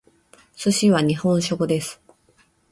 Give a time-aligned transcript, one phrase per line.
[0.55, 2.01] 寿司は日本食です。